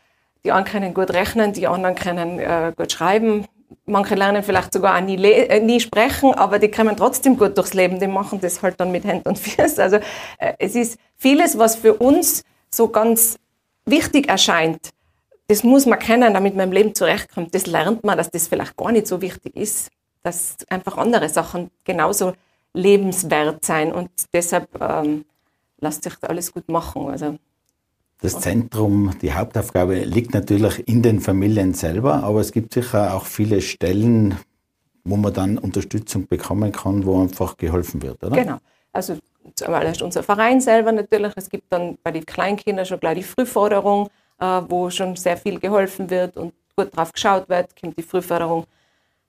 [0.45, 3.47] Die einen können gut rechnen, die anderen können äh, gut schreiben.
[3.85, 7.75] Manche lernen vielleicht sogar auch nie, äh, nie, sprechen, aber die kommen trotzdem gut durchs
[7.75, 7.99] Leben.
[7.99, 9.81] Die machen das halt dann mit Händen und Füßen.
[9.81, 9.97] Also
[10.39, 13.39] äh, es ist vieles, was für uns so ganz
[13.85, 14.91] wichtig erscheint,
[15.49, 17.55] das muss man kennen, damit man im Leben zurechtkommt.
[17.55, 19.91] Das lernt man, dass das vielleicht gar nicht so wichtig ist,
[20.23, 22.33] dass einfach andere Sachen genauso
[22.73, 25.25] lebenswert sein und deshalb ähm,
[25.81, 27.09] lässt sich alles gut machen.
[27.09, 27.37] Also,
[28.21, 33.25] das Zentrum, die Hauptaufgabe liegt natürlich in den Familien selber, aber es gibt sicher auch
[33.25, 34.39] viele Stellen,
[35.05, 38.35] wo man dann Unterstützung bekommen kann, wo einfach geholfen wird, oder?
[38.35, 38.57] Genau.
[38.93, 39.19] Also
[39.55, 41.33] zuallererst unser Verein selber natürlich.
[41.37, 44.09] Es gibt dann bei den Kleinkindern schon gleich die Frühforderung,
[44.41, 48.65] äh, wo schon sehr viel geholfen wird und gut drauf geschaut wird, kommt die Frühförderung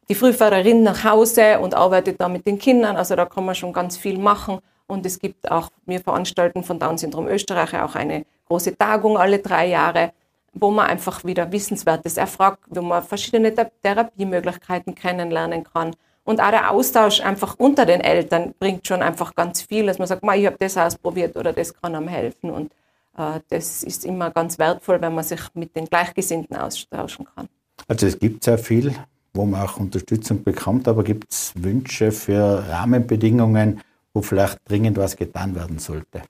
[0.09, 2.95] die Frühförderin nach Hause und arbeitet da mit den Kindern.
[2.95, 4.59] Also da kann man schon ganz viel machen.
[4.87, 9.39] Und es gibt auch, wir veranstalten von Down Syndrom Österreich auch eine große Tagung alle
[9.39, 10.11] drei Jahre,
[10.53, 15.95] wo man einfach wieder Wissenswertes erfragt, wo man verschiedene Therapiemöglichkeiten kennenlernen kann.
[16.23, 20.07] Und auch der Austausch einfach unter den Eltern bringt schon einfach ganz viel, dass man
[20.07, 22.51] sagt, ich habe das ausprobiert oder das kann einem helfen.
[22.51, 22.71] Und
[23.17, 27.47] äh, das ist immer ganz wertvoll, wenn man sich mit den Gleichgesinnten austauschen kann.
[27.87, 28.93] Also es gibt sehr viel
[29.37, 33.81] wo man auch Unterstützung bekommt, aber gibt es Wünsche für Rahmenbedingungen,
[34.13, 36.23] wo vielleicht dringend was getan werden sollte?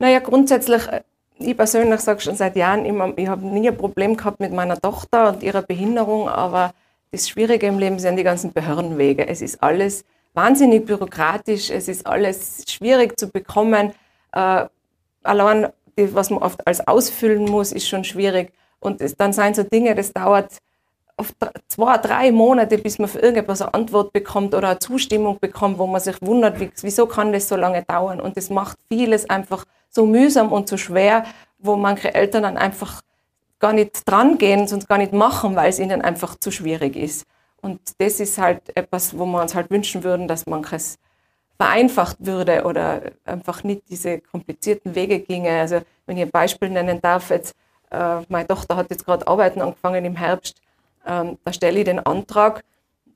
[0.00, 1.02] Naja, grundsätzlich, äh,
[1.38, 4.80] ich persönlich sage schon seit Jahren immer, ich habe nie ein Problem gehabt mit meiner
[4.80, 6.72] Tochter und ihrer Behinderung, aber
[7.12, 9.28] das Schwierige im Leben sind die ganzen Behördenwege.
[9.28, 13.92] Es ist alles wahnsinnig bürokratisch, es ist alles schwierig zu bekommen.
[14.32, 14.66] Äh,
[15.22, 18.52] allein, was man oft als ausfüllen muss, ist schon schwierig.
[18.78, 20.58] Und es, dann sind so Dinge, das dauert
[21.20, 21.34] auf
[21.68, 25.86] zwei, drei Monate, bis man für irgendetwas eine Antwort bekommt oder eine Zustimmung bekommt, wo
[25.86, 28.20] man sich wundert, wieso kann das so lange dauern.
[28.20, 31.24] Und das macht vieles einfach so mühsam und so schwer,
[31.58, 33.02] wo manche Eltern dann einfach
[33.58, 37.26] gar nicht dran gehen, sonst gar nicht machen, weil es ihnen einfach zu schwierig ist.
[37.60, 40.98] Und das ist halt etwas, wo wir uns halt wünschen würden, dass manches
[41.58, 45.60] vereinfacht würde oder einfach nicht diese komplizierten Wege ginge.
[45.60, 47.54] Also wenn ich ein Beispiel nennen darf, jetzt,
[47.90, 50.56] äh, meine Tochter hat jetzt gerade Arbeiten angefangen im Herbst,
[51.06, 52.64] ähm, da stelle ich den Antrag,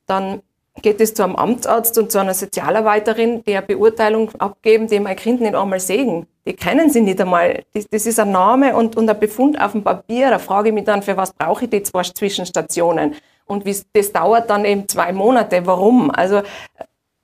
[0.07, 0.43] dann
[0.83, 5.17] geht es zu einem Amtsarzt und zu einer Sozialarbeiterin, die eine Beurteilung abgeben, die mein
[5.17, 6.27] Kind nicht einmal sehen.
[6.47, 7.63] Die kennen sie nicht einmal.
[7.73, 10.31] Das, das ist ein Name und, und ein Befund auf dem Papier.
[10.31, 13.15] Da frage ich mich dann, für was brauche ich die zwei Zwischenstationen?
[13.47, 15.65] Und wie, das dauert dann eben zwei Monate.
[15.65, 16.11] Warum?
[16.11, 16.43] Also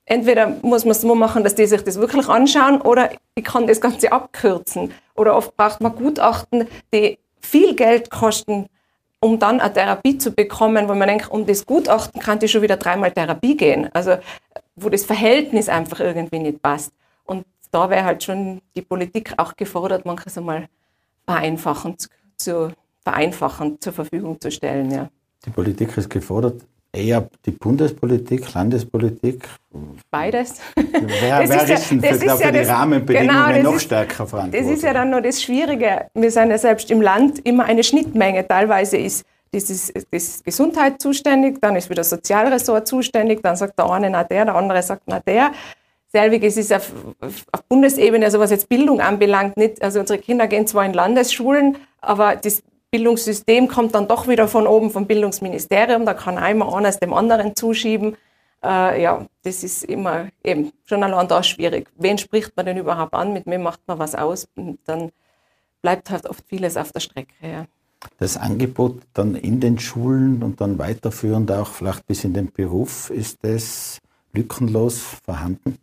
[0.05, 3.67] entweder muss man es so machen, dass die sich das wirklich anschauen, oder ich kann
[3.67, 4.93] das Ganze abkürzen.
[5.17, 8.67] Oder oft braucht man Gutachten, die viel Geld kosten,
[9.21, 12.63] um dann eine Therapie zu bekommen, wo man denkt, um das Gutachten kann ich schon
[12.63, 13.91] wieder dreimal Therapie gehen.
[13.93, 14.17] Also
[14.77, 16.93] wo das Verhältnis einfach irgendwie nicht passt.
[17.25, 20.69] Und da wäre halt schon die Politik auch gefordert, manches einmal
[21.27, 21.97] vereinfachen
[22.37, 24.91] zu, vereinfachen zur Verfügung zu stellen.
[24.91, 25.11] Ja.
[25.45, 29.45] Die Politik ist gefordert, eher die Bundespolitik, Landespolitik?
[30.11, 30.61] Beides.
[30.75, 34.69] Wer, wer ist, ist denn für, ja, für die Rahmenbedingungen genau, noch ist, stärker verantwortlich?
[34.69, 36.07] Das ist ja dann noch das Schwierige.
[36.15, 38.47] Wir sind ja selbst im Land immer eine Schnittmenge.
[38.47, 43.91] Teilweise ist das, das Gesundheit zuständig, dann ist wieder das Sozialressort zuständig, dann sagt der
[43.91, 45.53] eine na der, der andere sagt na der.
[46.13, 49.81] Selbiges ist auf, auf Bundesebene, also was jetzt Bildung anbelangt, nicht.
[49.81, 54.67] Also unsere Kinder gehen zwar in Landesschulen, aber das Bildungssystem kommt dann doch wieder von
[54.67, 56.07] oben vom Bildungsministerium.
[56.07, 58.17] Da kann einmal eines dem anderen zuschieben.
[58.63, 61.89] Äh, ja, das ist immer eben schon allein da schwierig.
[61.97, 63.33] Wen spricht man denn überhaupt an?
[63.33, 64.49] Mit wem macht man was aus?
[64.57, 65.13] Und dann
[65.83, 67.33] bleibt halt oft vieles auf der Strecke.
[67.43, 67.67] Ja.
[68.19, 73.11] Das Angebot dann in den Schulen und dann weiterführend auch vielleicht bis in den Beruf,
[73.11, 73.99] ist das
[74.33, 75.79] lückenlos vorhanden?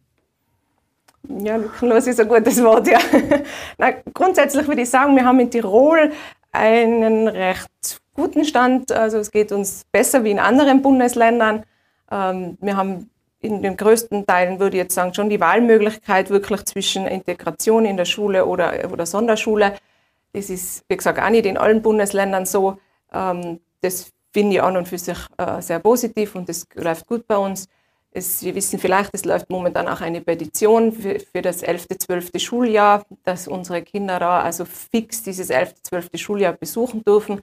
[1.29, 2.99] Ja, lückenlos ist ein gutes Wort, ja.
[3.77, 6.11] Na, grundsätzlich würde ich sagen, wir haben in Tirol
[6.57, 8.91] einen recht guten Stand.
[8.91, 11.63] Also es geht uns besser wie in anderen Bundesländern.
[12.11, 16.65] Ähm, wir haben in den größten Teilen, würde ich jetzt sagen, schon die Wahlmöglichkeit wirklich
[16.65, 19.75] zwischen Integration in der Schule oder, oder Sonderschule.
[20.33, 22.79] Das ist, wie gesagt, auch nicht in allen Bundesländern so.
[23.13, 27.27] Ähm, das finde ich an und für sich äh, sehr positiv und das läuft gut
[27.27, 27.67] bei uns.
[28.17, 32.31] Es, wir wissen vielleicht, es läuft momentan auch eine Petition für, für das 11., 12.
[32.37, 36.09] Schuljahr, dass unsere Kinder da also fix dieses 11., 12.
[36.15, 37.41] Schuljahr besuchen dürfen.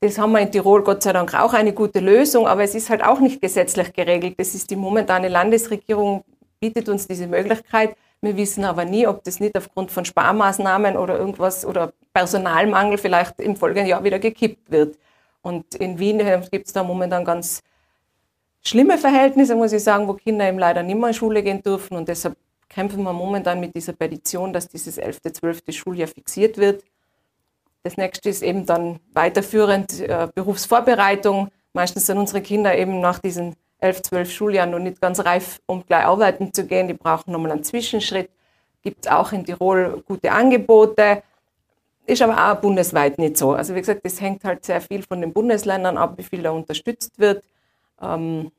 [0.00, 2.88] Das haben wir in Tirol Gott sei Dank auch eine gute Lösung, aber es ist
[2.88, 4.36] halt auch nicht gesetzlich geregelt.
[4.38, 6.24] Das ist die momentane Landesregierung,
[6.60, 7.94] bietet uns diese Möglichkeit.
[8.22, 13.38] Wir wissen aber nie, ob das nicht aufgrund von Sparmaßnahmen oder irgendwas oder Personalmangel vielleicht
[13.38, 14.96] im folgenden Jahr wieder gekippt wird.
[15.42, 17.62] Und in Wien gibt es da momentan ganz
[18.66, 21.96] schlimme Verhältnisse, muss ich sagen, wo Kinder eben leider nicht mehr in Schule gehen dürfen.
[21.96, 22.36] Und deshalb
[22.68, 25.62] kämpfen wir momentan mit dieser Petition, dass dieses 11., 12.
[25.70, 26.82] Schuljahr fixiert wird.
[27.82, 31.48] Das nächste ist eben dann weiterführend äh, Berufsvorbereitung.
[31.72, 35.84] Meistens sind unsere Kinder eben nach diesen 11, 12 Schuljahren noch nicht ganz reif, um
[35.86, 36.88] gleich arbeiten zu gehen.
[36.88, 38.30] Die brauchen nochmal einen Zwischenschritt.
[38.82, 41.22] Gibt es auch in Tirol gute Angebote.
[42.06, 43.52] Ist aber auch bundesweit nicht so.
[43.52, 46.50] Also wie gesagt, das hängt halt sehr viel von den Bundesländern ab, wie viel da
[46.50, 47.44] unterstützt wird.
[48.00, 48.50] Ähm,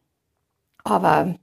[0.90, 1.36] aber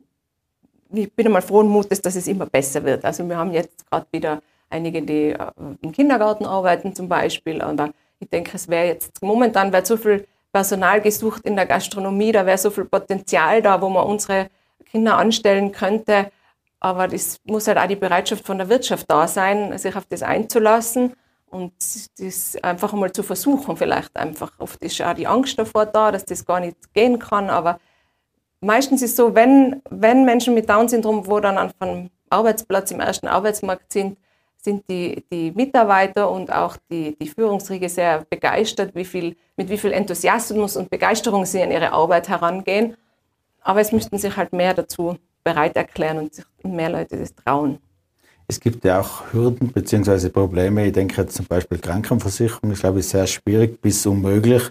[0.93, 3.05] ich bin einmal frohen Mutes, dass es immer besser wird.
[3.05, 5.51] Also wir haben jetzt gerade wieder einige, die äh,
[5.83, 7.61] im Kindergarten arbeiten zum Beispiel.
[7.61, 12.31] Aber ich denke, es wäre jetzt momentan wird so viel Personal gesucht in der Gastronomie,
[12.31, 14.49] da wäre so viel Potenzial da, wo man unsere
[14.91, 16.31] Kinder anstellen könnte.
[16.79, 20.23] Aber es muss halt auch die Bereitschaft von der Wirtschaft da sein, sich auf das
[20.23, 21.15] einzulassen
[21.47, 21.73] und
[22.19, 24.53] das einfach mal zu versuchen, vielleicht einfach.
[24.59, 27.81] Oft ist auch die Angst davor da, dass das gar nicht gehen kann, aber
[28.65, 33.29] meistens ist es so, wenn, wenn Menschen mit Down-Syndrom, wo dann vom Arbeitsplatz im ersten
[33.29, 34.17] Arbeitsmarkt sind,
[34.57, 39.77] sind die, die Mitarbeiter und auch die, die Führungsriege sehr begeistert, wie viel, mit wie
[39.77, 42.97] viel Enthusiasmus und Begeisterung sie an ihre Arbeit herangehen.
[43.61, 47.79] Aber es müssten sich halt mehr dazu bereit erklären und sich mehr Leute das trauen.
[48.49, 50.29] Es gibt ja auch Hürden bzw.
[50.31, 50.87] Probleme.
[50.87, 54.71] Ich denke jetzt zum Beispiel Krankenversicherung ist, glaube ich, sehr schwierig bis unmöglich,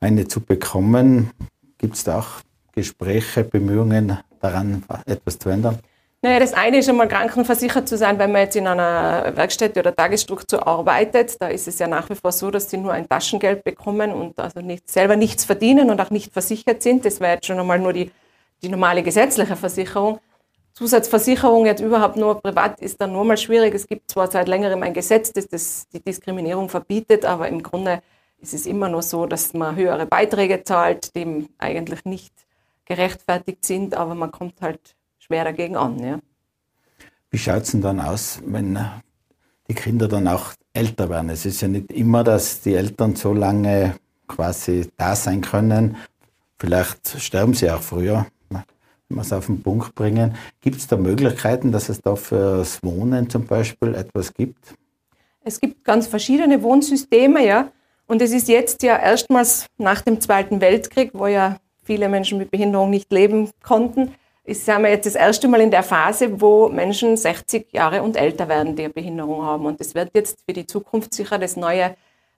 [0.00, 1.30] eine zu bekommen.
[1.76, 2.40] Gibt es da auch
[2.72, 5.78] Gespräche, Bemühungen daran, etwas zu ändern?
[6.22, 9.96] Naja, das eine ist einmal krankenversichert zu sein, wenn man jetzt in einer Werkstätte oder
[9.96, 11.40] Tagesstruktur arbeitet.
[11.40, 14.38] Da ist es ja nach wie vor so, dass sie nur ein Taschengeld bekommen und
[14.38, 17.06] also nicht, selber nichts verdienen und auch nicht versichert sind.
[17.06, 18.10] Das wäre jetzt schon einmal nur die,
[18.62, 20.20] die normale gesetzliche Versicherung.
[20.74, 23.74] Zusatzversicherung jetzt überhaupt nur privat ist dann nur mal schwierig.
[23.74, 28.02] Es gibt zwar seit längerem ein Gesetz, das, das die Diskriminierung verbietet, aber im Grunde
[28.42, 32.34] ist es immer nur so, dass man höhere Beiträge zahlt, dem eigentlich nicht
[32.90, 36.02] gerechtfertigt sind, aber man kommt halt schwer dagegen an.
[36.02, 36.18] Ja.
[37.30, 38.76] Wie schaut es denn dann aus, wenn
[39.68, 41.30] die Kinder dann auch älter werden?
[41.30, 43.94] Es ist ja nicht immer, dass die Eltern so lange
[44.26, 45.98] quasi da sein können.
[46.58, 48.64] Vielleicht sterben sie auch früher, wenn
[49.08, 50.34] wir es auf den Punkt bringen.
[50.60, 54.74] Gibt es da Möglichkeiten, dass es da fürs Wohnen zum Beispiel etwas gibt?
[55.44, 57.70] Es gibt ganz verschiedene Wohnsysteme, ja.
[58.08, 62.50] Und es ist jetzt ja erstmals nach dem Zweiten Weltkrieg, wo ja viele Menschen mit
[62.50, 64.14] Behinderung nicht leben konnten,
[64.44, 68.16] ist, sind wir jetzt das erste Mal in der Phase, wo Menschen 60 Jahre und
[68.16, 69.66] älter werden, die eine Behinderung haben.
[69.66, 71.94] Und das wird jetzt für die Zukunft sicher das neue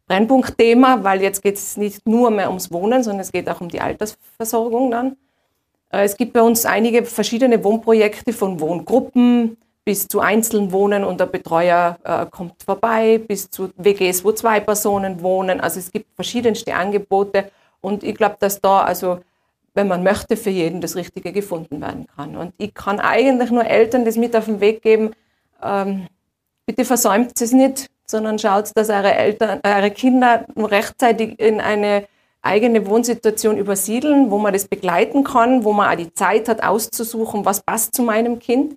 [0.06, 3.68] Brennpunktthema, weil jetzt geht es nicht nur mehr ums Wohnen, sondern es geht auch um
[3.68, 5.16] die Altersversorgung dann.
[5.90, 11.26] Äh, es gibt bei uns einige verschiedene Wohnprojekte von Wohngruppen bis zu Einzelwohnen und der
[11.26, 15.60] Betreuer äh, kommt vorbei, bis zu WGs, wo zwei Personen wohnen.
[15.60, 17.50] Also es gibt verschiedenste Angebote
[17.80, 19.18] und ich glaube, dass da also
[19.74, 22.36] wenn man möchte, für jeden das Richtige gefunden werden kann.
[22.36, 25.12] Und ich kann eigentlich nur Eltern das mit auf den Weg geben,
[25.62, 26.06] ähm,
[26.66, 32.06] bitte versäumt es nicht, sondern schaut, dass eure, Eltern, eure Kinder rechtzeitig in eine
[32.42, 37.44] eigene Wohnsituation übersiedeln, wo man das begleiten kann, wo man auch die Zeit hat, auszusuchen,
[37.44, 38.76] was passt zu meinem Kind,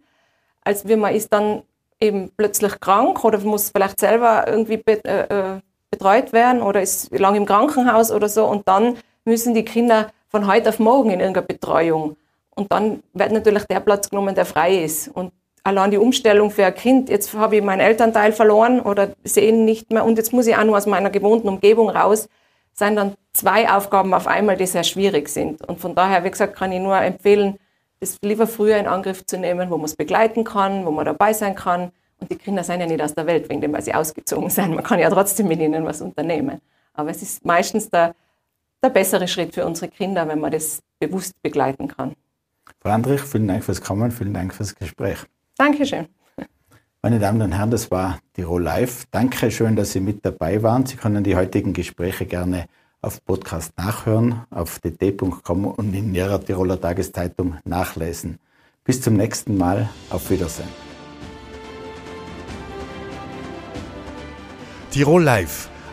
[0.61, 1.63] als wenn man ist dann
[1.99, 7.35] eben plötzlich krank oder muss vielleicht selber irgendwie äh, äh, betreut werden oder ist lang
[7.35, 11.47] im Krankenhaus oder so und dann müssen die Kinder von heute auf morgen in irgendeiner
[11.47, 12.17] Betreuung.
[12.55, 15.07] Und dann wird natürlich der Platz genommen, der frei ist.
[15.07, 15.31] Und
[15.63, 19.63] allein die Umstellung für ein Kind, jetzt habe ich meinen Elternteil verloren oder sehe ihn
[19.63, 22.27] nicht mehr und jetzt muss ich auch nur aus meiner gewohnten Umgebung raus,
[22.73, 25.65] sind dann zwei Aufgaben auf einmal, die sehr schwierig sind.
[25.65, 27.57] Und von daher, wie gesagt, kann ich nur empfehlen,
[28.01, 31.31] das lieber früher in Angriff zu nehmen, wo man es begleiten kann, wo man dabei
[31.31, 31.93] sein kann.
[32.19, 34.75] Und die Kinder sind ja nicht aus der Welt, wegen dem, weil sie ausgezogen sind.
[34.75, 36.59] Man kann ja trotzdem mit ihnen was unternehmen.
[36.93, 38.13] Aber es ist meistens der
[38.85, 42.13] der bessere Schritt für unsere Kinder, wenn man das bewusst begleiten kann.
[42.79, 45.17] Frau Andrich, vielen Dank fürs Kommen, vielen Dank fürs Gespräch.
[45.57, 46.07] Dankeschön.
[47.01, 49.05] Meine Damen und Herren, das war Tirol Live.
[49.11, 50.85] Danke schön, dass Sie mit dabei waren.
[50.85, 52.65] Sie können die heutigen Gespräche gerne
[53.01, 58.39] auf Podcast nachhören, auf dt.com und in Ihrer Tiroler Tageszeitung nachlesen.
[58.83, 59.89] Bis zum nächsten Mal.
[60.09, 60.69] Auf Wiedersehen.
[64.91, 65.69] Tirol Live